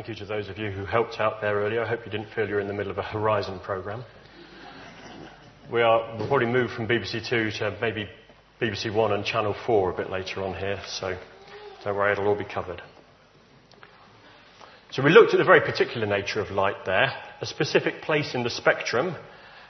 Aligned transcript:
Thank 0.00 0.18
you 0.18 0.24
to 0.24 0.32
those 0.32 0.48
of 0.48 0.56
you 0.56 0.70
who 0.70 0.86
helped 0.86 1.20
out 1.20 1.42
there 1.42 1.56
earlier. 1.56 1.84
I 1.84 1.86
hope 1.86 2.06
you 2.06 2.10
didn't 2.10 2.30
feel 2.34 2.48
you're 2.48 2.58
in 2.58 2.68
the 2.68 2.72
middle 2.72 2.90
of 2.90 2.96
a 2.96 3.02
Horizon 3.02 3.60
programme. 3.62 4.02
We 5.70 5.82
are, 5.82 6.16
we've 6.16 6.30
already 6.30 6.50
moved 6.50 6.72
from 6.72 6.88
BBC 6.88 7.28
Two 7.28 7.50
to 7.58 7.76
maybe 7.82 8.08
BBC 8.62 8.94
One 8.94 9.12
and 9.12 9.26
Channel 9.26 9.54
4 9.66 9.90
a 9.90 9.94
bit 9.94 10.08
later 10.08 10.42
on 10.42 10.56
here, 10.56 10.80
so 10.86 11.18
don't 11.84 11.94
worry, 11.94 12.12
it'll 12.12 12.28
all 12.28 12.34
be 12.34 12.46
covered. 12.46 12.80
So 14.90 15.02
we 15.02 15.10
looked 15.10 15.34
at 15.34 15.36
the 15.36 15.44
very 15.44 15.60
particular 15.60 16.06
nature 16.06 16.40
of 16.40 16.50
light 16.50 16.86
there, 16.86 17.12
a 17.42 17.44
specific 17.44 18.00
place 18.00 18.34
in 18.34 18.42
the 18.42 18.48
spectrum, 18.48 19.14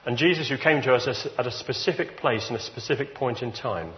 and 0.07 0.17
Jesus 0.17 0.49
who 0.49 0.59
came 0.59 0.81
to 0.83 0.95
us 0.95 1.09
at 1.37 1.47
a 1.49 1.51
specific 1.51 2.19
place 2.19 2.47
and 2.47 2.57
a 2.57 2.63
specific 2.63 3.17
point 3.17 3.43
in 3.43 3.51
time. 3.51 3.95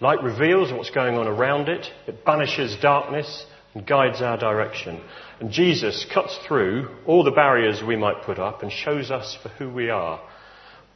Light 0.00 0.20
reveals 0.20 0.72
what's 0.72 0.90
going 0.90 1.14
on 1.14 1.28
around 1.28 1.68
it, 1.68 1.86
it 2.08 2.24
banishes 2.24 2.76
darkness, 2.82 3.46
and 3.74 3.86
guides 3.86 4.22
our 4.22 4.38
direction. 4.38 5.00
And 5.40 5.50
Jesus 5.50 6.06
cuts 6.12 6.38
through 6.46 6.88
all 7.06 7.24
the 7.24 7.30
barriers 7.30 7.82
we 7.82 7.96
might 7.96 8.22
put 8.22 8.38
up 8.38 8.62
and 8.62 8.70
shows 8.70 9.10
us 9.10 9.36
for 9.42 9.48
who 9.50 9.70
we 9.70 9.90
are. 9.90 10.20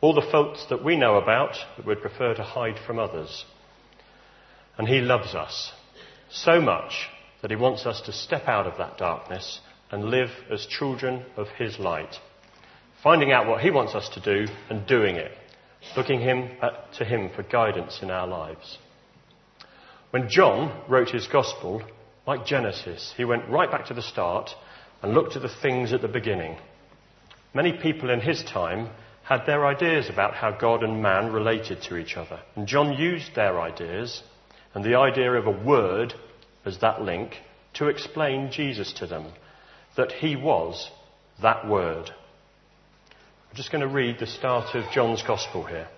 All 0.00 0.14
the 0.14 0.28
faults 0.30 0.64
that 0.70 0.84
we 0.84 0.96
know 0.96 1.16
about 1.16 1.56
that 1.76 1.86
we'd 1.86 2.00
prefer 2.00 2.34
to 2.34 2.42
hide 2.42 2.78
from 2.86 2.98
others. 2.98 3.44
And 4.76 4.86
He 4.86 5.00
loves 5.00 5.34
us 5.34 5.72
so 6.30 6.60
much 6.60 7.08
that 7.42 7.50
He 7.50 7.56
wants 7.56 7.84
us 7.84 8.00
to 8.02 8.12
step 8.12 8.46
out 8.46 8.66
of 8.66 8.78
that 8.78 8.96
darkness 8.96 9.60
and 9.90 10.04
live 10.04 10.30
as 10.50 10.66
children 10.66 11.24
of 11.36 11.48
His 11.58 11.78
light. 11.78 12.14
Finding 13.02 13.32
out 13.32 13.48
what 13.48 13.60
He 13.60 13.70
wants 13.70 13.94
us 13.94 14.08
to 14.10 14.20
do 14.20 14.52
and 14.70 14.86
doing 14.86 15.16
it. 15.16 15.32
Looking 15.96 16.20
him, 16.20 16.50
at, 16.60 16.92
to 16.94 17.04
Him 17.04 17.30
for 17.34 17.42
guidance 17.42 18.00
in 18.02 18.10
our 18.10 18.26
lives. 18.26 18.78
When 20.10 20.28
John 20.28 20.84
wrote 20.88 21.10
his 21.10 21.26
Gospel, 21.26 21.82
like 22.28 22.44
Genesis, 22.44 23.14
he 23.16 23.24
went 23.24 23.48
right 23.48 23.70
back 23.70 23.86
to 23.86 23.94
the 23.94 24.02
start 24.02 24.50
and 25.00 25.14
looked 25.14 25.34
at 25.34 25.40
the 25.40 25.48
things 25.62 25.94
at 25.94 26.02
the 26.02 26.08
beginning. 26.08 26.58
Many 27.54 27.72
people 27.72 28.10
in 28.10 28.20
his 28.20 28.44
time 28.44 28.90
had 29.24 29.46
their 29.46 29.64
ideas 29.64 30.10
about 30.10 30.34
how 30.34 30.50
God 30.50 30.82
and 30.82 31.02
man 31.02 31.32
related 31.32 31.80
to 31.84 31.96
each 31.96 32.18
other. 32.18 32.38
And 32.54 32.68
John 32.68 32.92
used 32.92 33.34
their 33.34 33.58
ideas 33.58 34.22
and 34.74 34.84
the 34.84 34.96
idea 34.96 35.32
of 35.32 35.46
a 35.46 35.64
word 35.64 36.12
as 36.66 36.78
that 36.80 37.00
link 37.00 37.32
to 37.74 37.88
explain 37.88 38.52
Jesus 38.52 38.92
to 38.98 39.06
them, 39.06 39.32
that 39.96 40.12
he 40.12 40.36
was 40.36 40.90
that 41.40 41.66
word. 41.66 42.10
I'm 43.48 43.56
just 43.56 43.72
going 43.72 43.80
to 43.80 43.88
read 43.88 44.18
the 44.18 44.26
start 44.26 44.74
of 44.74 44.84
John's 44.92 45.22
Gospel 45.22 45.64
here. 45.64 45.88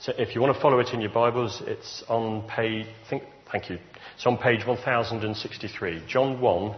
So 0.00 0.14
if 0.16 0.34
you 0.34 0.40
want 0.40 0.54
to 0.54 0.60
follow 0.62 0.78
it 0.78 0.94
in 0.94 1.02
your 1.02 1.12
Bibles, 1.12 1.62
it's 1.66 2.02
on 2.08 2.48
page, 2.48 2.86
think, 3.10 3.22
thank 3.52 3.68
you, 3.68 3.78
it's 4.14 4.24
on 4.24 4.38
page 4.38 4.66
1063, 4.66 6.04
John 6.08 6.40
1, 6.40 6.74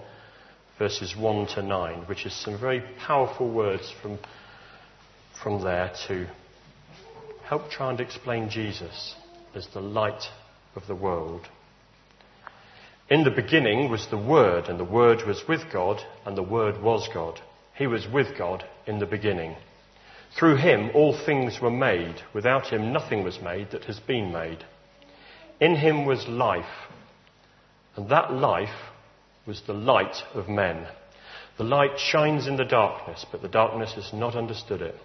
verses 0.76 1.14
1 1.16 1.46
to 1.54 1.62
9, 1.62 2.00
which 2.08 2.26
is 2.26 2.34
some 2.34 2.58
very 2.58 2.82
powerful 2.98 3.48
words 3.48 3.94
from, 4.02 4.18
from 5.40 5.62
there 5.62 5.92
to 6.08 6.26
help 7.44 7.70
try 7.70 7.90
and 7.90 8.00
explain 8.00 8.50
Jesus 8.50 9.14
as 9.54 9.68
the 9.68 9.80
light 9.80 10.24
of 10.74 10.88
the 10.88 10.96
world. 10.96 11.46
In 13.08 13.22
the 13.22 13.30
beginning 13.30 13.88
was 13.88 14.08
the 14.10 14.18
Word, 14.18 14.64
and 14.64 14.80
the 14.80 14.84
Word 14.84 15.22
was 15.28 15.44
with 15.46 15.72
God, 15.72 16.02
and 16.26 16.36
the 16.36 16.42
Word 16.42 16.82
was 16.82 17.08
God. 17.14 17.40
He 17.76 17.86
was 17.86 18.04
with 18.12 18.36
God 18.36 18.64
in 18.84 18.98
the 18.98 19.06
beginning. 19.06 19.54
Through 20.36 20.56
him 20.56 20.90
all 20.94 21.12
things 21.14 21.60
were 21.60 21.70
made. 21.70 22.22
Without 22.32 22.68
him 22.68 22.92
nothing 22.92 23.22
was 23.22 23.40
made 23.40 23.70
that 23.70 23.84
has 23.84 24.00
been 24.00 24.32
made. 24.32 24.64
In 25.60 25.76
him 25.76 26.06
was 26.06 26.26
life 26.26 26.88
and 27.96 28.08
that 28.08 28.32
life 28.32 28.90
was 29.46 29.62
the 29.62 29.74
light 29.74 30.16
of 30.34 30.48
men. 30.48 30.86
The 31.58 31.64
light 31.64 31.98
shines 31.98 32.46
in 32.46 32.56
the 32.56 32.64
darkness, 32.64 33.26
but 33.30 33.42
the 33.42 33.48
darkness 33.48 33.92
has 33.94 34.12
not 34.12 34.34
understood 34.34 34.80
it. 34.80 34.96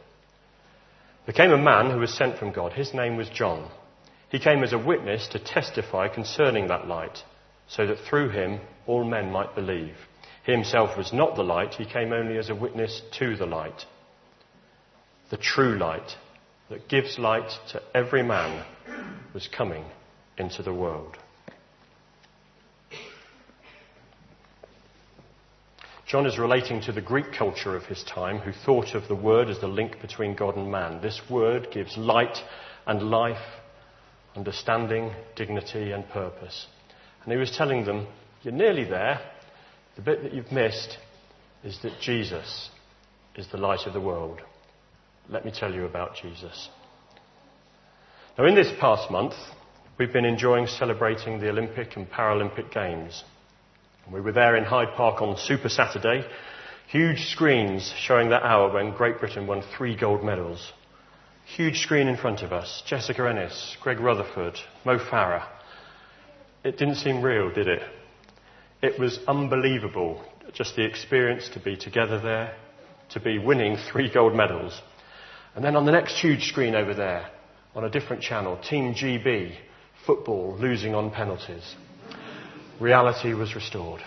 There 1.26 1.34
came 1.34 1.52
a 1.52 1.58
man 1.58 1.92
who 1.92 2.00
was 2.00 2.14
sent 2.14 2.38
from 2.38 2.54
God. 2.54 2.72
His 2.74 2.94
name 2.94 3.18
was 3.18 3.30
John. 3.30 3.70
He 4.30 4.40
came 4.40 4.64
as 4.64 4.74
a 4.74 4.78
witness 4.78 5.28
to 5.30 5.40
testify 5.40 6.08
concerning 6.08 6.68
that 6.68 6.88
light, 6.88 7.24
so 7.68 7.86
that 7.88 8.00
through 8.00 8.30
him 8.30 8.62
all 8.86 9.04
men 9.04 9.32
might 9.32 9.56
believe. 9.56 9.96
He 10.46 10.54
himself 10.54 10.98
was 10.98 11.12
not 11.12 11.36
the 11.36 11.44
light, 11.44 11.74
he 11.74 11.86
came 11.86 12.14
only 12.14 12.38
as 12.38 12.50
a 12.50 12.56
witness 12.56 13.02
to 13.20 13.36
the 13.36 13.46
light. 13.46 13.86
The 15.30 15.38
true 15.38 15.78
light 15.78 16.16
that 16.70 16.88
gives 16.88 17.20
light 17.20 17.52
to 17.72 17.82
every 17.94 18.24
man 18.24 18.66
was 19.34 19.48
coming 19.48 19.86
into 20.38 20.64
the 20.64 20.74
world. 20.74 21.18
John 26.08 26.26
is 26.26 26.40
relating 26.40 26.80
to 26.84 26.94
the 26.94 27.02
Greek 27.02 27.34
culture 27.38 27.76
of 27.76 27.84
his 27.84 28.02
time 28.04 28.38
who 28.38 28.54
thought 28.54 28.96
of 28.96 29.10
the 29.10 29.16
word 29.16 29.50
as 29.50 29.60
the 29.60 29.68
link 29.68 30.00
between 30.00 30.36
God 30.36 30.56
and 30.56 30.72
man. 30.72 31.02
This 31.02 31.20
word 31.30 31.68
gives 31.74 31.98
light 31.98 32.38
and 32.86 33.10
life, 33.10 33.44
understanding, 34.34 35.12
dignity, 35.36 35.92
and 35.92 36.08
purpose. 36.08 36.68
And 37.24 37.34
he 37.34 37.38
was 37.38 37.52
telling 37.52 37.84
them, 37.84 38.08
You're 38.42 38.54
nearly 38.54 38.86
there. 38.86 39.20
The 39.98 40.02
bit 40.02 40.24
that 40.24 40.34
you've 40.34 40.54
missed 40.54 40.98
is 41.66 41.78
that 41.82 42.00
Jesus 42.00 42.70
is 43.36 43.52
the 43.52 43.58
light 43.58 43.86
of 43.86 43.92
the 43.92 44.00
world. 44.00 44.40
Let 45.30 45.44
me 45.44 45.52
tell 45.52 45.74
you 45.74 45.84
about 45.84 46.16
Jesus. 46.16 46.70
Now, 48.38 48.46
in 48.46 48.56
this 48.56 48.72
past 48.80 49.12
month, 49.12 49.34
we've 49.98 50.14
been 50.14 50.24
enjoying 50.24 50.68
celebrating 50.68 51.40
the 51.40 51.50
Olympic 51.50 51.98
and 51.98 52.10
Paralympic 52.10 52.72
Games. 52.72 53.24
We 54.10 54.22
were 54.22 54.32
there 54.32 54.56
in 54.56 54.64
Hyde 54.64 54.94
Park 54.96 55.22
on 55.22 55.36
Super 55.36 55.68
Saturday. 55.68 56.26
Huge 56.88 57.26
screens 57.26 57.94
showing 58.00 58.30
that 58.30 58.44
hour 58.44 58.72
when 58.72 58.96
Great 58.96 59.20
Britain 59.20 59.48
won 59.48 59.64
three 59.78 59.98
gold 59.98 60.24
medals. 60.24 60.72
Huge 61.46 61.80
screen 61.80 62.08
in 62.08 62.16
front 62.16 62.42
of 62.42 62.54
us. 62.54 62.82
Jessica 62.88 63.28
Ennis, 63.28 63.76
Greg 63.82 64.00
Rutherford, 64.00 64.58
Mo 64.86 64.98
Farah. 64.98 65.46
It 66.64 66.78
didn't 66.78 66.96
seem 66.96 67.22
real, 67.22 67.52
did 67.52 67.68
it? 67.68 67.82
It 68.82 68.98
was 68.98 69.20
unbelievable, 69.28 70.24
just 70.54 70.78
the 70.78 70.86
experience 70.86 71.50
to 71.50 71.60
be 71.60 71.76
together 71.76 72.20
there, 72.22 72.56
to 73.10 73.20
be 73.20 73.40
winning 73.40 73.76
three 73.92 74.10
gold 74.10 74.34
medals. 74.34 74.82
And 75.58 75.66
then 75.66 75.76
on 75.76 75.88
the 75.88 75.92
next 75.92 76.22
huge 76.22 76.44
screen 76.50 76.76
over 76.76 76.94
there, 76.94 77.32
on 77.74 77.84
a 77.84 77.90
different 77.90 78.22
channel, 78.22 78.58
Team 78.58 78.94
GB, 78.94 79.56
football 80.06 80.56
losing 80.60 80.94
on 80.94 81.10
penalties 81.10 81.76
reality 82.80 83.34
was 83.34 83.56
restored. 83.56 84.04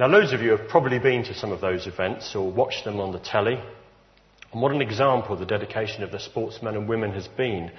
Now, 0.00 0.06
loads 0.06 0.32
of 0.32 0.40
you 0.40 0.52
have 0.52 0.66
probably 0.70 0.98
been 0.98 1.24
to 1.24 1.34
some 1.34 1.52
of 1.52 1.60
those 1.60 1.86
events 1.86 2.34
or 2.34 2.50
watched 2.50 2.86
them 2.86 3.00
on 3.00 3.12
the 3.12 3.18
telly. 3.18 3.62
And 4.50 4.62
what 4.62 4.72
an 4.72 4.80
example 4.80 5.36
the 5.36 5.44
dedication 5.44 6.02
of 6.02 6.10
the 6.10 6.20
sportsmen 6.20 6.74
and 6.74 6.88
women 6.88 7.12
has 7.12 7.28
been 7.28 7.70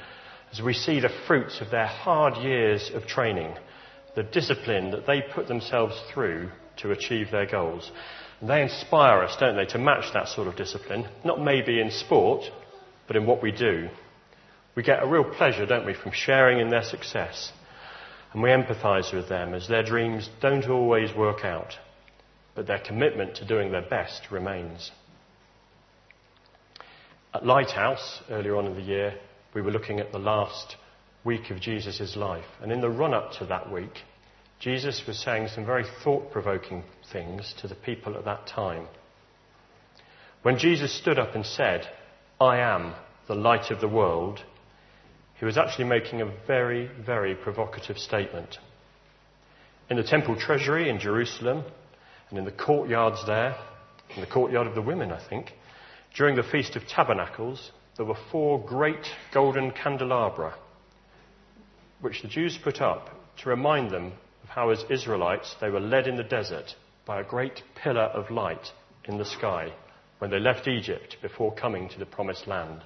as 0.51 0.61
we 0.61 0.73
see 0.73 0.99
the 0.99 1.09
fruits 1.25 1.61
of 1.61 1.71
their 1.71 1.87
hard 1.87 2.37
years 2.43 2.91
of 2.93 3.07
training, 3.07 3.55
the 4.15 4.21
discipline 4.21 4.91
that 4.91 5.07
they 5.07 5.23
put 5.33 5.47
themselves 5.47 5.99
through 6.13 6.51
to 6.77 6.91
achieve 6.91 7.31
their 7.31 7.47
goals. 7.47 7.91
They 8.41 8.61
inspire 8.61 9.23
us, 9.23 9.35
don't 9.39 9.55
they, 9.55 9.65
to 9.65 9.77
match 9.77 10.13
that 10.13 10.29
sort 10.29 10.47
of 10.47 10.55
discipline, 10.55 11.07
not 11.25 11.41
maybe 11.41 11.81
in 11.81 11.91
sport, 11.91 12.43
but 13.07 13.15
in 13.15 13.25
what 13.25 13.43
we 13.43 13.51
do. 13.51 13.89
We 14.75 14.83
get 14.83 15.03
a 15.03 15.07
real 15.07 15.25
pleasure, 15.25 15.65
don't 15.65 15.85
we, 15.85 15.93
from 15.93 16.11
sharing 16.11 16.59
in 16.59 16.69
their 16.69 16.83
success 16.83 17.51
and 18.33 18.43
we 18.43 18.49
empathise 18.49 19.13
with 19.13 19.27
them 19.27 19.53
as 19.53 19.67
their 19.67 19.83
dreams 19.83 20.29
don't 20.41 20.67
always 20.67 21.13
work 21.15 21.43
out, 21.43 21.73
but 22.55 22.67
their 22.67 22.79
commitment 22.79 23.35
to 23.35 23.45
doing 23.47 23.71
their 23.71 23.87
best 23.87 24.29
remains. 24.31 24.91
At 27.33 27.45
Lighthouse, 27.45 28.21
earlier 28.29 28.55
on 28.55 28.65
in 28.65 28.75
the 28.75 28.81
year, 28.81 29.15
we 29.53 29.61
were 29.61 29.71
looking 29.71 29.99
at 29.99 30.11
the 30.11 30.19
last 30.19 30.75
week 31.23 31.49
of 31.49 31.59
Jesus' 31.59 32.15
life. 32.15 32.45
And 32.61 32.71
in 32.71 32.81
the 32.81 32.89
run 32.89 33.13
up 33.13 33.33
to 33.33 33.45
that 33.45 33.71
week, 33.71 34.03
Jesus 34.59 35.01
was 35.07 35.17
saying 35.17 35.47
some 35.47 35.65
very 35.65 35.85
thought 36.03 36.31
provoking 36.31 36.83
things 37.13 37.53
to 37.61 37.67
the 37.67 37.75
people 37.75 38.17
at 38.17 38.25
that 38.25 38.45
time. 38.45 38.87
When 40.41 40.57
Jesus 40.57 40.93
stood 40.93 41.17
up 41.17 41.33
and 41.33 41.45
said, 41.45 41.87
I 42.41 42.59
am 42.59 42.93
the 43.27 43.35
light 43.35 43.71
of 43.71 43.79
the 43.79 43.87
world, 43.87 44.43
he 45.39 45.45
was 45.45 45.57
actually 45.57 45.85
making 45.85 46.21
a 46.21 46.31
very, 46.45 46.89
very 47.05 47.35
provocative 47.35 47.97
statement. 47.97 48.57
In 49.89 49.95
the 49.95 50.03
temple 50.03 50.35
treasury 50.35 50.89
in 50.89 50.99
Jerusalem, 50.99 51.63
and 52.29 52.37
in 52.37 52.45
the 52.45 52.51
courtyards 52.51 53.25
there, 53.25 53.55
in 54.15 54.21
the 54.21 54.27
courtyard 54.27 54.67
of 54.67 54.75
the 54.75 54.81
women, 54.81 55.11
I 55.11 55.25
think, 55.29 55.53
during 56.15 56.35
the 56.35 56.43
Feast 56.43 56.75
of 56.75 56.85
Tabernacles, 56.85 57.71
there 57.95 58.05
were 58.05 58.17
four 58.31 58.63
great 58.63 59.07
golden 59.33 59.71
candelabra, 59.71 60.55
which 62.01 62.21
the 62.21 62.27
Jews 62.27 62.57
put 62.61 62.81
up 62.81 63.09
to 63.37 63.49
remind 63.49 63.91
them 63.91 64.13
how, 64.49 64.69
as 64.69 64.83
Israelites, 64.89 65.55
they 65.61 65.69
were 65.69 65.79
led 65.79 66.07
in 66.07 66.17
the 66.17 66.23
desert 66.23 66.75
by 67.05 67.21
a 67.21 67.23
great 67.23 67.63
pillar 67.75 68.01
of 68.01 68.29
light 68.29 68.71
in 69.05 69.17
the 69.17 69.25
sky 69.25 69.71
when 70.19 70.29
they 70.29 70.39
left 70.39 70.67
Egypt 70.67 71.17
before 71.21 71.53
coming 71.53 71.87
to 71.89 71.99
the 71.99 72.05
promised 72.05 72.47
land. 72.47 72.81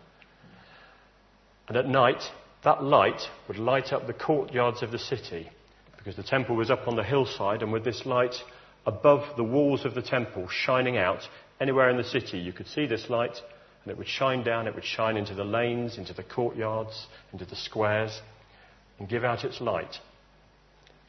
And 1.67 1.77
at 1.77 1.87
night, 1.87 2.21
that 2.63 2.83
light 2.83 3.21
would 3.47 3.57
light 3.57 3.91
up 3.91 4.07
the 4.07 4.13
courtyards 4.13 4.83
of 4.83 4.91
the 4.91 4.99
city 4.99 5.49
because 5.97 6.15
the 6.15 6.23
temple 6.23 6.55
was 6.55 6.69
up 6.69 6.87
on 6.87 6.95
the 6.95 7.03
hillside, 7.03 7.61
and 7.61 7.71
with 7.71 7.85
this 7.85 8.05
light 8.05 8.35
above 8.85 9.37
the 9.37 9.43
walls 9.43 9.85
of 9.85 9.95
the 9.95 10.01
temple 10.01 10.47
shining 10.49 10.97
out 10.97 11.21
anywhere 11.61 11.89
in 11.89 11.97
the 11.97 12.03
city, 12.03 12.37
you 12.37 12.51
could 12.51 12.67
see 12.67 12.85
this 12.85 13.09
light, 13.09 13.37
and 13.83 13.91
it 13.91 13.97
would 13.97 14.07
shine 14.07 14.43
down, 14.43 14.67
it 14.67 14.75
would 14.75 14.83
shine 14.83 15.15
into 15.15 15.33
the 15.33 15.45
lanes, 15.45 15.97
into 15.97 16.13
the 16.13 16.23
courtyards, 16.23 17.07
into 17.31 17.45
the 17.45 17.55
squares, 17.55 18.21
and 18.99 19.07
give 19.07 19.23
out 19.23 19.45
its 19.45 19.61
light, 19.61 19.97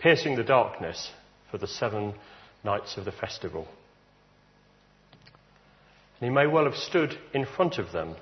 piercing 0.04 0.36
the 0.36 0.44
darkness 0.44 1.10
for 1.50 1.56
the 1.56 1.66
seven 1.66 2.12
nights 2.62 2.98
of 2.98 3.06
the 3.06 3.10
festival. 3.10 3.66
And 6.20 6.28
he 6.28 6.30
may 6.30 6.46
well 6.46 6.64
have 6.64 6.74
stood 6.74 7.16
in 7.32 7.46
front 7.46 7.78
of 7.78 7.90
them 7.90 8.14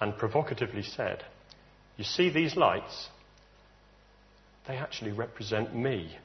and 0.00 0.16
provocatively 0.16 0.82
said, 0.82 1.22
You 1.98 2.04
see 2.04 2.30
these 2.30 2.56
lights? 2.56 3.08
They 4.66 4.76
actually 4.76 5.12
represent 5.12 5.76
me. 5.76 6.16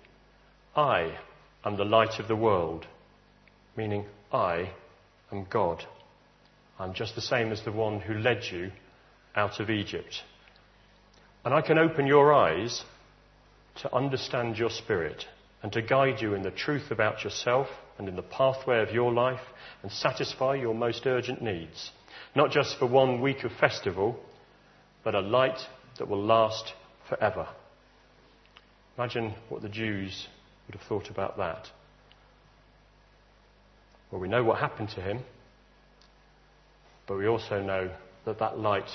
I 0.73 1.17
am 1.65 1.75
the 1.75 1.83
light 1.83 2.17
of 2.17 2.29
the 2.29 2.35
world, 2.37 2.87
meaning 3.75 4.05
I 4.31 4.71
am 5.33 5.47
God. 5.49 5.83
I'm 6.79 6.93
just 6.93 7.13
the 7.13 7.21
same 7.21 7.51
as 7.51 7.61
the 7.65 7.73
one 7.73 7.99
who 7.99 8.13
led 8.13 8.45
you 8.49 8.71
out 9.35 9.59
of 9.59 9.69
Egypt. 9.69 10.23
And 11.43 11.53
I 11.53 11.59
can 11.59 11.77
open 11.77 12.07
your 12.07 12.33
eyes 12.33 12.85
to 13.81 13.95
understand 13.95 14.57
your 14.57 14.69
spirit 14.69 15.25
and 15.63 15.71
to 15.73 15.81
guide 15.81 16.21
you 16.21 16.33
in 16.33 16.43
the 16.43 16.51
truth 16.51 16.91
about 16.91 17.23
yourself 17.23 17.67
and 17.97 18.07
in 18.07 18.15
the 18.15 18.21
pathway 18.21 18.81
of 18.81 18.91
your 18.91 19.11
life 19.11 19.41
and 19.83 19.91
satisfy 19.91 20.55
your 20.55 20.73
most 20.73 21.05
urgent 21.05 21.41
needs. 21.41 21.91
Not 22.35 22.51
just 22.51 22.77
for 22.77 22.85
one 22.85 23.21
week 23.21 23.43
of 23.43 23.51
festival, 23.59 24.19
but 25.03 25.15
a 25.15 25.19
light 25.19 25.59
that 25.97 26.07
will 26.07 26.23
last 26.23 26.73
forever. 27.09 27.47
Imagine 28.97 29.33
what 29.49 29.61
the 29.61 29.69
Jews 29.69 30.27
would 30.67 30.75
have 30.75 30.87
thought 30.87 31.09
about 31.09 31.37
that. 31.37 31.67
Well, 34.11 34.21
we 34.21 34.27
know 34.27 34.43
what 34.43 34.59
happened 34.59 34.89
to 34.89 35.01
him, 35.01 35.19
but 37.07 37.17
we 37.17 37.27
also 37.27 37.61
know 37.61 37.91
that 38.25 38.39
that 38.39 38.59
light 38.59 38.89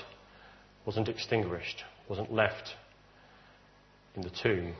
wasn't 0.87 1.08
extinguished, 1.08 1.84
wasn't 2.08 2.32
left 2.32 2.75
in 4.14 4.23
the 4.23 4.31
tomb, 4.31 4.75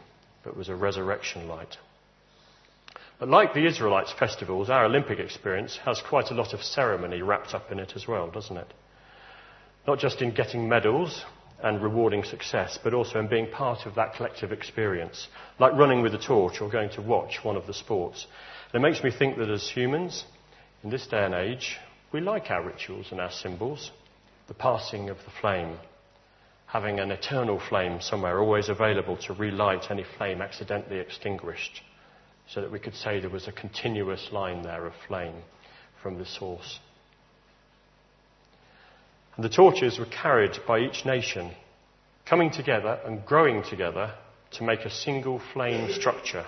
but 0.45 0.57
was 0.57 0.69
a 0.69 0.75
resurrection 0.75 1.49
light. 1.49 1.77
But 3.19 3.29
like 3.29 3.55
the 3.55 3.67
Israelites' 3.67 4.13
festivals, 4.19 4.69
our 4.69 4.85
Olympic 4.85 5.19
experience 5.19 5.79
has 5.85 6.03
quite 6.09 6.31
a 6.31 6.35
lot 6.35 6.53
of 6.53 6.63
ceremony 6.63 7.23
wrapped 7.23 7.55
up 7.55 7.71
in 7.71 7.79
it 7.79 7.93
as 7.95 8.09
well, 8.09 8.31
doesn't 8.31 8.57
it? 8.57 8.75
Not 9.87 9.99
just 9.99 10.21
in 10.23 10.35
getting 10.35 10.69
medals 10.69 11.25
and 11.63 11.81
rewarding 11.81 12.25
success, 12.25 12.79
but 12.83 12.95
also 12.95 13.21
in 13.21 13.29
being 13.29 13.49
part 13.51 13.87
of 13.87 13.95
that 13.95 14.15
collective 14.15 14.51
experience, 14.51 15.29
like 15.61 15.73
running 15.75 16.03
with 16.03 16.15
a 16.15 16.19
torch 16.19 16.61
or 16.61 16.69
going 16.69 16.91
to 16.91 17.03
watch 17.03 17.39
one 17.45 17.57
of 17.57 17.67
the 17.67 17.75
sports. 17.75 18.27
And 18.73 18.85
it 18.85 18.89
makes 18.89 19.05
me 19.05 19.13
think 19.17 19.39
that 19.39 19.49
as 19.49 19.69
humans, 19.69 20.25
in 20.83 20.91
this 20.91 21.07
day 21.07 21.25
and 21.25 21.35
age, 21.35 21.77
we 22.13 22.21
like 22.21 22.51
our 22.51 22.65
rituals 22.65 23.07
and 23.13 23.21
our 23.21 23.31
symbols, 23.31 23.93
the 24.49 24.55
passing 24.55 25.09
of 25.09 25.19
the 25.19 25.33
flame, 25.41 25.77
having 26.73 26.99
an 27.01 27.11
eternal 27.11 27.61
flame 27.69 28.01
somewhere 28.01 28.41
always 28.41 28.71
available 28.71 29.15
to 29.19 29.35
relight 29.35 29.91
any 29.91 30.07
flame 30.17 30.41
accidentally 30.41 30.99
extinguished, 30.99 31.83
so 32.49 32.63
that 32.63 32.73
we 32.73 32.79
could 32.79 32.95
say 32.95 33.21
there 33.21 33.29
was 33.29 33.47
a 33.47 33.53
continuous 33.53 34.31
line 34.33 34.63
there 34.63 34.87
of 34.87 34.95
flame 35.07 35.35
from 36.03 36.17
the 36.17 36.25
source. 36.25 36.79
And 39.37 39.45
the 39.45 39.51
torches 39.51 39.99
were 39.99 40.07
carried 40.07 40.53
by 40.67 40.79
each 40.79 41.05
nation, 41.05 41.51
coming 42.25 42.51
together 42.51 42.99
and 43.05 43.23
growing 43.27 43.63
together 43.63 44.15
to 44.53 44.65
make 44.65 44.81
a 44.81 44.91
single 44.91 45.43
flame 45.53 45.93
structure. 45.93 46.47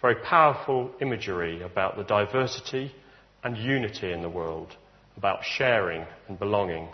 Very 0.00 0.16
powerful 0.22 0.92
imagery 1.00 1.62
about 1.62 1.96
the 1.96 2.04
diversity 2.04 2.92
and 3.42 3.56
unity 3.56 4.12
in 4.12 4.22
the 4.22 4.30
world, 4.30 4.76
about 5.16 5.40
sharing 5.42 6.06
and 6.28 6.38
belonging. 6.38 6.88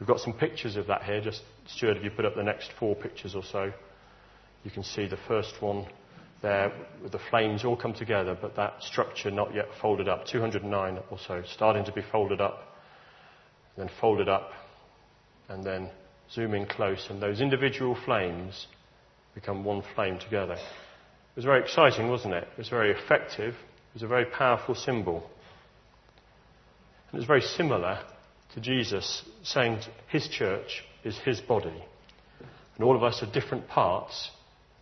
We've 0.00 0.08
got 0.08 0.20
some 0.20 0.32
pictures 0.32 0.76
of 0.76 0.88
that 0.88 1.04
here. 1.04 1.20
Just, 1.20 1.42
Stuart, 1.68 1.98
if 1.98 2.04
you 2.04 2.10
put 2.10 2.24
up 2.24 2.34
the 2.34 2.42
next 2.42 2.70
four 2.78 2.96
pictures 2.96 3.34
or 3.34 3.42
so, 3.42 3.72
you 4.64 4.70
can 4.70 4.82
see 4.82 5.06
the 5.06 5.18
first 5.28 5.60
one 5.60 5.86
there 6.42 6.72
with 7.02 7.12
the 7.12 7.20
flames 7.30 7.64
all 7.64 7.76
come 7.76 7.94
together, 7.94 8.36
but 8.40 8.56
that 8.56 8.82
structure 8.82 9.30
not 9.30 9.54
yet 9.54 9.66
folded 9.80 10.08
up. 10.08 10.24
209 10.26 10.98
or 11.10 11.18
so, 11.26 11.42
starting 11.46 11.84
to 11.84 11.92
be 11.92 12.02
folded 12.12 12.40
up, 12.40 12.76
then 13.76 13.90
folded 14.00 14.28
up, 14.28 14.50
and 15.48 15.64
then 15.64 15.90
zooming 16.32 16.66
close, 16.66 17.06
and 17.10 17.22
those 17.22 17.40
individual 17.40 17.96
flames 18.04 18.66
become 19.34 19.64
one 19.64 19.82
flame 19.94 20.18
together. 20.18 20.54
It 20.54 21.36
was 21.36 21.44
very 21.44 21.62
exciting, 21.62 22.08
wasn't 22.08 22.34
it? 22.34 22.48
It 22.52 22.58
was 22.58 22.68
very 22.68 22.92
effective. 22.92 23.54
It 23.54 23.94
was 23.94 24.02
a 24.02 24.08
very 24.08 24.24
powerful 24.24 24.74
symbol. 24.74 25.28
And 27.10 27.14
it 27.14 27.18
was 27.18 27.26
very 27.26 27.42
similar 27.42 28.00
to 28.54 28.60
Jesus 28.60 29.22
saying 29.42 29.80
to 29.80 29.90
his 30.08 30.28
church 30.28 30.84
is 31.04 31.18
his 31.18 31.40
body. 31.40 31.84
And 32.76 32.84
all 32.84 32.96
of 32.96 33.02
us 33.02 33.22
are 33.22 33.32
different 33.32 33.68
parts, 33.68 34.30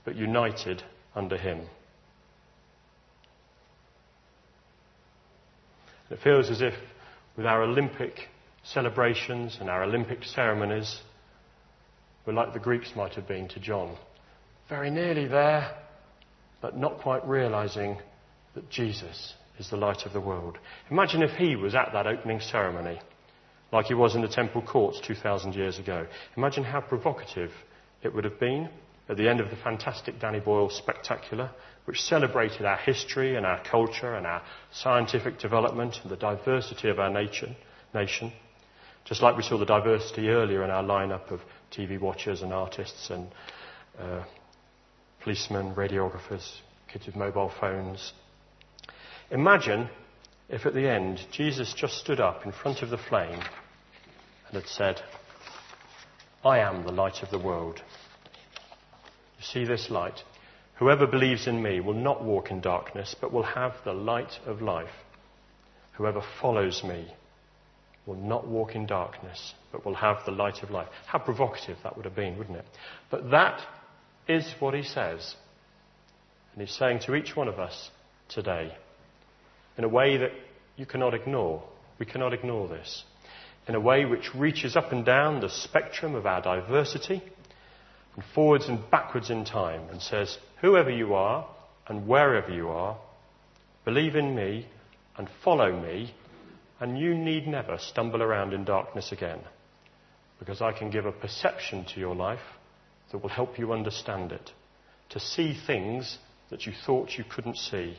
but 0.04 0.16
united 0.16 0.82
under 1.14 1.36
him. 1.36 1.62
It 6.10 6.20
feels 6.22 6.50
as 6.50 6.60
if 6.62 6.74
with 7.36 7.46
our 7.46 7.62
Olympic 7.62 8.28
celebrations 8.62 9.58
and 9.60 9.68
our 9.68 9.82
Olympic 9.82 10.24
ceremonies, 10.24 11.00
we're 12.24 12.32
like 12.32 12.52
the 12.52 12.58
Greeks 12.58 12.92
might 12.94 13.14
have 13.14 13.26
been 13.26 13.48
to 13.48 13.60
John. 13.60 13.96
Very 14.68 14.90
nearly 14.90 15.26
there, 15.26 15.76
but 16.60 16.76
not 16.76 16.98
quite 16.98 17.26
realizing 17.26 17.98
that 18.54 18.68
Jesus 18.68 19.34
is 19.58 19.70
the 19.70 19.76
light 19.76 20.06
of 20.06 20.12
the 20.12 20.20
world. 20.20 20.58
Imagine 20.90 21.22
if 21.22 21.36
he 21.36 21.56
was 21.56 21.74
at 21.74 21.90
that 21.92 22.06
opening 22.06 22.40
ceremony 22.40 23.00
like 23.76 23.86
he 23.86 23.94
was 23.94 24.14
in 24.14 24.22
the 24.22 24.28
temple 24.28 24.62
courts 24.62 24.98
2,000 25.06 25.54
years 25.54 25.78
ago. 25.78 26.06
Imagine 26.34 26.64
how 26.64 26.80
provocative 26.80 27.50
it 28.02 28.14
would 28.14 28.24
have 28.24 28.40
been 28.40 28.70
at 29.10 29.18
the 29.18 29.28
end 29.28 29.38
of 29.38 29.50
the 29.50 29.56
fantastic 29.56 30.18
Danny 30.18 30.40
Boyle 30.40 30.70
Spectacular, 30.70 31.50
which 31.84 32.00
celebrated 32.00 32.64
our 32.64 32.78
history 32.78 33.36
and 33.36 33.44
our 33.44 33.62
culture 33.64 34.14
and 34.14 34.26
our 34.26 34.42
scientific 34.72 35.38
development 35.38 36.00
and 36.02 36.10
the 36.10 36.16
diversity 36.16 36.88
of 36.88 36.98
our 36.98 37.10
nation. 37.10 37.54
nation. 37.92 38.32
Just 39.04 39.20
like 39.20 39.36
we 39.36 39.42
saw 39.42 39.58
the 39.58 39.66
diversity 39.66 40.30
earlier 40.30 40.64
in 40.64 40.70
our 40.70 40.82
lineup 40.82 41.30
of 41.30 41.40
TV 41.70 42.00
watchers 42.00 42.40
and 42.40 42.54
artists 42.54 43.10
and 43.10 43.28
uh, 43.98 44.24
policemen, 45.20 45.74
radiographers, 45.74 46.50
kids 46.90 47.04
with 47.04 47.14
mobile 47.14 47.52
phones. 47.60 48.14
Imagine 49.30 49.90
if 50.48 50.64
at 50.64 50.72
the 50.72 50.88
end 50.88 51.20
Jesus 51.30 51.74
just 51.74 51.98
stood 51.98 52.20
up 52.20 52.46
in 52.46 52.52
front 52.52 52.80
of 52.80 52.88
the 52.88 52.96
flame 52.96 53.40
and 54.48 54.56
had 54.56 54.66
said, 54.66 55.00
I 56.44 56.58
am 56.58 56.84
the 56.84 56.92
light 56.92 57.22
of 57.22 57.30
the 57.30 57.38
world. 57.38 57.82
You 59.38 59.44
see 59.44 59.64
this 59.64 59.90
light? 59.90 60.22
Whoever 60.78 61.06
believes 61.06 61.46
in 61.46 61.62
me 61.62 61.80
will 61.80 61.94
not 61.94 62.22
walk 62.22 62.50
in 62.50 62.60
darkness, 62.60 63.16
but 63.20 63.32
will 63.32 63.42
have 63.42 63.74
the 63.84 63.92
light 63.92 64.38
of 64.46 64.62
life. 64.62 64.90
Whoever 65.94 66.22
follows 66.40 66.82
me 66.84 67.06
will 68.04 68.16
not 68.16 68.46
walk 68.46 68.74
in 68.74 68.86
darkness, 68.86 69.54
but 69.72 69.84
will 69.84 69.94
have 69.94 70.18
the 70.24 70.30
light 70.30 70.62
of 70.62 70.70
life. 70.70 70.88
How 71.06 71.18
provocative 71.18 71.78
that 71.82 71.96
would 71.96 72.04
have 72.04 72.14
been, 72.14 72.38
wouldn't 72.38 72.58
it? 72.58 72.66
But 73.10 73.30
that 73.30 73.60
is 74.28 74.46
what 74.60 74.74
he 74.74 74.82
says. 74.82 75.34
And 76.52 76.66
he's 76.66 76.76
saying 76.76 77.00
to 77.06 77.14
each 77.14 77.34
one 77.34 77.48
of 77.48 77.58
us 77.58 77.90
today 78.28 78.72
in 79.76 79.84
a 79.84 79.88
way 79.88 80.16
that 80.18 80.32
you 80.76 80.86
cannot 80.86 81.14
ignore. 81.14 81.62
We 81.98 82.06
cannot 82.06 82.32
ignore 82.32 82.68
this. 82.68 83.04
In 83.68 83.74
a 83.74 83.80
way 83.80 84.04
which 84.04 84.34
reaches 84.34 84.76
up 84.76 84.92
and 84.92 85.04
down 85.04 85.40
the 85.40 85.48
spectrum 85.48 86.14
of 86.14 86.26
our 86.26 86.40
diversity 86.40 87.22
and 88.14 88.24
forwards 88.34 88.68
and 88.68 88.90
backwards 88.90 89.30
in 89.30 89.44
time 89.44 89.88
and 89.90 90.00
says, 90.00 90.38
whoever 90.60 90.90
you 90.90 91.14
are 91.14 91.48
and 91.88 92.06
wherever 92.06 92.52
you 92.52 92.68
are, 92.68 92.96
believe 93.84 94.14
in 94.16 94.34
me 94.34 94.66
and 95.16 95.28
follow 95.42 95.72
me, 95.80 96.14
and 96.78 96.98
you 96.98 97.14
need 97.14 97.46
never 97.46 97.78
stumble 97.78 98.22
around 98.22 98.52
in 98.52 98.64
darkness 98.64 99.12
again. 99.12 99.40
Because 100.38 100.60
I 100.60 100.72
can 100.72 100.90
give 100.90 101.06
a 101.06 101.12
perception 101.12 101.86
to 101.94 102.00
your 102.00 102.14
life 102.14 102.38
that 103.10 103.18
will 103.18 103.30
help 103.30 103.58
you 103.58 103.72
understand 103.72 104.32
it, 104.32 104.50
to 105.10 105.20
see 105.20 105.58
things 105.66 106.18
that 106.50 106.66
you 106.66 106.72
thought 106.84 107.16
you 107.16 107.24
couldn't 107.24 107.56
see 107.56 107.96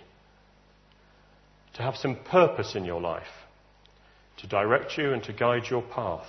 to 1.77 1.83
have 1.83 1.95
some 1.95 2.15
purpose 2.15 2.75
in 2.75 2.86
your 2.86 3.00
life, 3.00 3.24
to 4.38 4.48
direct 4.48 4.98
you 4.98 5.13
and 5.13 5.24
to 5.24 5.34
guide 5.34 5.63
your 5.70 5.82
path, 5.82 6.27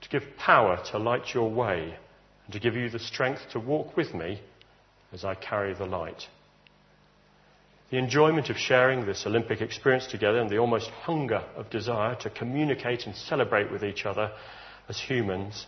to 0.00 0.08
give 0.08 0.36
power 0.36 0.82
to 0.90 0.98
light 0.98 1.34
your 1.34 1.50
way, 1.50 1.96
and 2.44 2.52
to 2.52 2.60
give 2.60 2.74
you 2.74 2.90
the 2.90 2.98
strength 2.98 3.40
to 3.52 3.60
walk 3.60 3.96
with 3.96 4.14
me 4.14 4.40
as 5.12 5.24
I 5.24 5.34
carry 5.34 5.74
the 5.74 5.86
light. 5.86 6.26
The 7.90 7.98
enjoyment 7.98 8.50
of 8.50 8.56
sharing 8.58 9.06
this 9.06 9.24
Olympic 9.26 9.62
experience 9.62 10.06
together 10.06 10.40
and 10.40 10.50
the 10.50 10.58
almost 10.58 10.90
hunger 10.90 11.42
of 11.56 11.70
desire 11.70 12.16
to 12.16 12.30
communicate 12.30 13.06
and 13.06 13.14
celebrate 13.14 13.70
with 13.70 13.82
each 13.82 14.04
other 14.04 14.30
as 14.88 15.00
humans, 15.00 15.66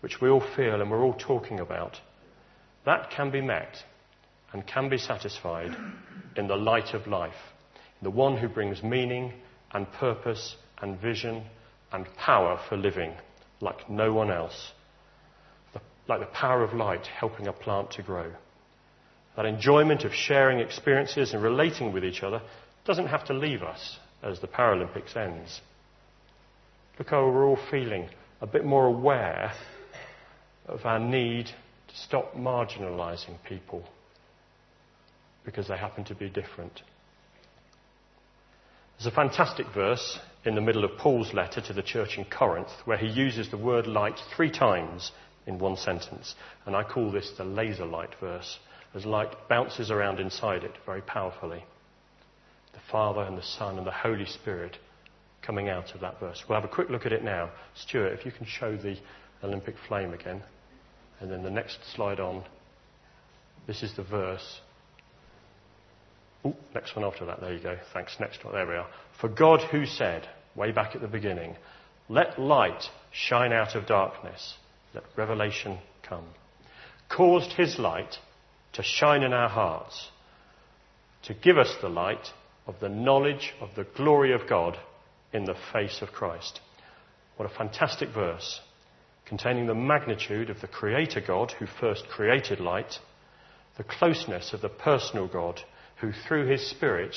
which 0.00 0.20
we 0.20 0.28
all 0.28 0.44
feel 0.54 0.80
and 0.80 0.90
we're 0.90 1.02
all 1.02 1.14
talking 1.14 1.60
about, 1.60 1.96
that 2.84 3.10
can 3.10 3.30
be 3.30 3.40
met 3.40 3.76
and 4.52 4.66
can 4.66 4.88
be 4.88 4.98
satisfied 4.98 5.74
in 6.36 6.46
the 6.46 6.56
light 6.56 6.92
of 6.92 7.06
life, 7.06 7.32
in 8.00 8.04
the 8.04 8.10
one 8.10 8.36
who 8.36 8.48
brings 8.48 8.82
meaning 8.82 9.32
and 9.72 9.90
purpose 9.92 10.56
and 10.80 11.00
vision 11.00 11.44
and 11.92 12.06
power 12.16 12.58
for 12.68 12.76
living 12.76 13.12
like 13.60 13.90
no 13.90 14.12
one 14.12 14.30
else, 14.30 14.72
like 16.08 16.20
the 16.20 16.26
power 16.26 16.62
of 16.62 16.72
light 16.72 17.06
helping 17.06 17.46
a 17.46 17.52
plant 17.52 17.90
to 17.92 18.02
grow. 18.02 18.32
That 19.36 19.46
enjoyment 19.46 20.04
of 20.04 20.12
sharing 20.12 20.58
experiences 20.58 21.32
and 21.32 21.42
relating 21.42 21.92
with 21.92 22.04
each 22.04 22.22
other 22.22 22.42
doesn't 22.84 23.06
have 23.06 23.24
to 23.26 23.34
leave 23.34 23.62
us 23.62 23.98
as 24.22 24.40
the 24.40 24.48
Paralympics 24.48 25.16
ends. 25.16 25.60
Look 26.98 27.08
how 27.08 27.26
we're 27.26 27.46
all 27.46 27.58
feeling 27.70 28.08
a 28.40 28.46
bit 28.46 28.64
more 28.64 28.86
aware 28.86 29.52
of 30.66 30.84
our 30.84 30.98
need 30.98 31.46
to 31.46 31.96
stop 31.96 32.34
marginalising 32.34 33.36
people 33.48 33.84
because 35.44 35.68
they 35.68 35.76
happen 35.76 36.04
to 36.04 36.14
be 36.14 36.28
different. 36.28 36.82
There's 39.00 39.14
a 39.14 39.16
fantastic 39.16 39.66
verse 39.72 40.18
in 40.44 40.54
the 40.54 40.60
middle 40.60 40.84
of 40.84 40.98
Paul's 40.98 41.32
letter 41.32 41.62
to 41.62 41.72
the 41.72 41.82
church 41.82 42.18
in 42.18 42.26
Corinth 42.26 42.68
where 42.84 42.98
he 42.98 43.06
uses 43.06 43.48
the 43.48 43.56
word 43.56 43.86
light 43.86 44.20
three 44.36 44.50
times 44.50 45.10
in 45.46 45.58
one 45.58 45.78
sentence. 45.78 46.34
And 46.66 46.76
I 46.76 46.82
call 46.82 47.10
this 47.10 47.30
the 47.30 47.44
laser 47.44 47.86
light 47.86 48.14
verse, 48.20 48.58
as 48.94 49.06
light 49.06 49.48
bounces 49.48 49.90
around 49.90 50.20
inside 50.20 50.64
it 50.64 50.74
very 50.84 51.00
powerfully. 51.00 51.64
The 52.74 52.92
Father 52.92 53.22
and 53.22 53.38
the 53.38 53.42
Son 53.42 53.78
and 53.78 53.86
the 53.86 53.90
Holy 53.90 54.26
Spirit 54.26 54.76
coming 55.40 55.70
out 55.70 55.94
of 55.94 56.02
that 56.02 56.20
verse. 56.20 56.44
We'll 56.46 56.60
have 56.60 56.70
a 56.70 56.74
quick 56.74 56.90
look 56.90 57.06
at 57.06 57.12
it 57.14 57.24
now. 57.24 57.52
Stuart, 57.74 58.12
if 58.12 58.26
you 58.26 58.32
can 58.32 58.44
show 58.44 58.76
the 58.76 58.98
Olympic 59.42 59.76
flame 59.88 60.12
again. 60.12 60.42
And 61.20 61.30
then 61.30 61.42
the 61.42 61.50
next 61.50 61.78
slide 61.94 62.20
on. 62.20 62.44
This 63.66 63.82
is 63.82 63.96
the 63.96 64.02
verse 64.02 64.60
Ooh, 66.46 66.54
next 66.74 66.96
one 66.96 67.04
after 67.04 67.26
that. 67.26 67.40
There 67.40 67.52
you 67.52 67.62
go. 67.62 67.76
Thanks. 67.92 68.16
Next 68.18 68.44
one. 68.44 68.54
There 68.54 68.66
we 68.66 68.74
are. 68.74 68.88
For 69.20 69.28
God 69.28 69.60
who 69.70 69.86
said, 69.86 70.26
way 70.54 70.72
back 70.72 70.94
at 70.94 71.00
the 71.00 71.08
beginning, 71.08 71.56
let 72.08 72.38
light 72.40 72.84
shine 73.12 73.52
out 73.52 73.74
of 73.74 73.86
darkness, 73.86 74.54
let 74.94 75.04
revelation 75.16 75.78
come, 76.02 76.26
caused 77.08 77.52
his 77.52 77.78
light 77.78 78.16
to 78.72 78.82
shine 78.82 79.22
in 79.22 79.32
our 79.32 79.48
hearts, 79.48 80.08
to 81.24 81.34
give 81.34 81.58
us 81.58 81.74
the 81.80 81.88
light 81.88 82.26
of 82.66 82.80
the 82.80 82.88
knowledge 82.88 83.52
of 83.60 83.68
the 83.76 83.86
glory 83.96 84.32
of 84.32 84.48
God 84.48 84.76
in 85.32 85.44
the 85.44 85.56
face 85.72 86.00
of 86.02 86.12
Christ. 86.12 86.60
What 87.36 87.50
a 87.50 87.54
fantastic 87.54 88.10
verse 88.10 88.60
containing 89.26 89.66
the 89.66 89.74
magnitude 89.74 90.50
of 90.50 90.60
the 90.60 90.66
Creator 90.66 91.22
God 91.26 91.52
who 91.52 91.66
first 91.66 92.08
created 92.08 92.58
light, 92.58 92.98
the 93.76 93.84
closeness 93.84 94.52
of 94.52 94.60
the 94.60 94.68
personal 94.68 95.28
God 95.28 95.60
who 96.00 96.12
through 96.26 96.46
his 96.46 96.68
Spirit 96.70 97.16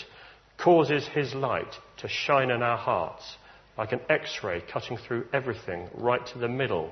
causes 0.57 1.07
his 1.07 1.33
light 1.33 1.73
to 1.97 2.07
shine 2.07 2.51
in 2.51 2.61
our 2.61 2.77
hearts 2.77 3.37
like 3.77 3.91
an 3.91 4.01
x 4.09 4.39
ray 4.43 4.61
cutting 4.71 4.97
through 4.97 5.25
everything 5.33 5.89
right 5.95 6.25
to 6.27 6.37
the 6.37 6.47
middle 6.47 6.91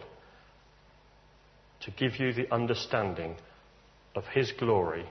to 1.82 1.92
give 1.92 2.20
you 2.20 2.34
the 2.34 2.52
understanding 2.54 3.36
of 4.16 4.26
his 4.26 4.52
glory 4.52 5.06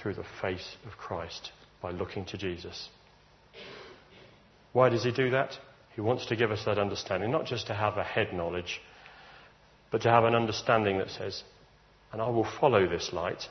through 0.00 0.14
the 0.14 0.24
face 0.40 0.76
of 0.86 0.92
Christ 0.98 1.52
by 1.80 1.90
looking 1.90 2.24
to 2.26 2.38
Jesus. 2.38 2.88
Why 4.72 4.88
does 4.88 5.04
he 5.04 5.12
do 5.12 5.30
that? 5.30 5.52
He 5.94 6.02
wants 6.02 6.26
to 6.26 6.36
give 6.36 6.50
us 6.50 6.64
that 6.66 6.78
understanding, 6.78 7.30
not 7.30 7.46
just 7.46 7.66
to 7.68 7.74
have 7.74 7.96
a 7.96 8.04
head 8.04 8.34
knowledge, 8.34 8.80
but 9.90 10.02
to 10.02 10.10
have 10.10 10.24
an 10.24 10.34
understanding 10.34 10.98
that 10.98 11.10
says, 11.10 11.42
and 12.12 12.20
I 12.20 12.28
will 12.28 12.46
follow 12.60 12.86
this 12.86 13.12
light 13.12 13.48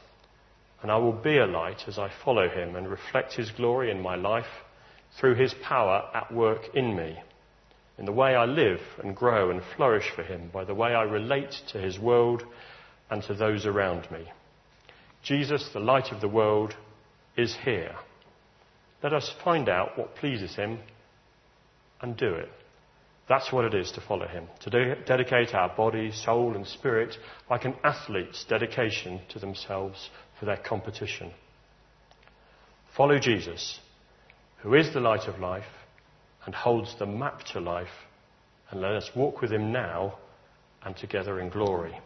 and 0.85 0.91
I 0.91 0.97
will 0.97 1.13
be 1.13 1.39
a 1.39 1.47
light 1.47 1.81
as 1.87 1.97
I 1.97 2.11
follow 2.23 2.47
him 2.47 2.75
and 2.75 2.87
reflect 2.87 3.33
his 3.33 3.49
glory 3.49 3.89
in 3.89 4.03
my 4.03 4.13
life 4.13 4.45
through 5.19 5.33
his 5.33 5.51
power 5.63 6.07
at 6.13 6.31
work 6.31 6.61
in 6.75 6.95
me, 6.95 7.17
in 7.97 8.05
the 8.05 8.11
way 8.11 8.35
I 8.35 8.45
live 8.45 8.81
and 9.03 9.15
grow 9.15 9.49
and 9.49 9.63
flourish 9.75 10.11
for 10.15 10.21
him, 10.21 10.51
by 10.53 10.63
the 10.63 10.75
way 10.75 10.93
I 10.93 11.01
relate 11.01 11.55
to 11.71 11.79
his 11.79 11.97
world 11.97 12.43
and 13.09 13.23
to 13.23 13.33
those 13.33 13.65
around 13.65 14.11
me. 14.11 14.27
Jesus, 15.23 15.67
the 15.73 15.79
light 15.79 16.11
of 16.11 16.21
the 16.21 16.27
world, 16.27 16.75
is 17.35 17.57
here. 17.63 17.95
Let 19.01 19.11
us 19.11 19.33
find 19.43 19.67
out 19.67 19.97
what 19.97 20.15
pleases 20.17 20.55
him 20.55 20.77
and 21.99 22.15
do 22.15 22.31
it. 22.31 22.51
That's 23.27 23.51
what 23.51 23.65
it 23.65 23.73
is 23.73 23.91
to 23.93 24.01
follow 24.01 24.27
him, 24.27 24.45
to 24.59 24.69
de- 24.69 25.03
dedicate 25.03 25.55
our 25.55 25.75
body, 25.75 26.11
soul, 26.11 26.55
and 26.55 26.67
spirit 26.67 27.15
like 27.49 27.65
an 27.65 27.73
athlete's 27.83 28.45
dedication 28.47 29.21
to 29.29 29.39
themselves 29.39 30.11
for 30.39 30.45
their 30.45 30.57
competition. 30.57 31.31
Follow 32.95 33.19
Jesus, 33.19 33.79
who 34.61 34.73
is 34.73 34.93
the 34.93 34.99
light 34.99 35.27
of 35.27 35.39
life 35.39 35.63
and 36.45 36.53
holds 36.53 36.97
the 36.99 37.05
map 37.05 37.43
to 37.53 37.59
life, 37.59 37.87
and 38.69 38.81
let 38.81 38.91
us 38.91 39.09
walk 39.15 39.41
with 39.41 39.51
him 39.51 39.71
now 39.71 40.15
and 40.83 40.95
together 40.95 41.39
in 41.39 41.49
glory. 41.49 41.97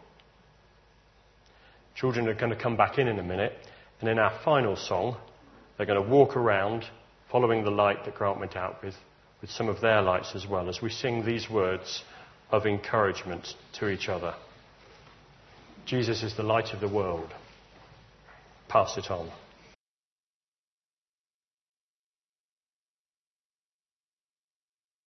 Children 1.94 2.28
are 2.28 2.34
going 2.34 2.50
to 2.50 2.60
come 2.60 2.76
back 2.76 2.98
in 2.98 3.08
in 3.08 3.18
a 3.18 3.22
minute, 3.22 3.52
and 4.00 4.08
in 4.08 4.18
our 4.18 4.38
final 4.44 4.76
song, 4.76 5.16
they're 5.76 5.86
going 5.86 6.02
to 6.02 6.08
walk 6.08 6.36
around 6.36 6.84
following 7.30 7.64
the 7.64 7.70
light 7.70 8.04
that 8.04 8.14
Grant 8.14 8.40
went 8.40 8.56
out 8.56 8.82
with, 8.82 8.94
with 9.40 9.50
some 9.50 9.68
of 9.68 9.80
their 9.80 10.02
lights 10.02 10.32
as 10.34 10.46
well, 10.46 10.68
as 10.68 10.80
we 10.82 10.90
sing 10.90 11.24
these 11.24 11.48
words 11.50 12.02
of 12.50 12.66
encouragement 12.66 13.54
to 13.78 13.88
each 13.88 14.08
other. 14.08 14.34
Jesus 15.86 16.22
is 16.22 16.36
the 16.36 16.42
light 16.42 16.72
of 16.72 16.80
the 16.80 16.88
world 16.88 17.32
pass 18.70 18.96
it 18.96 19.10
on. 19.10 19.28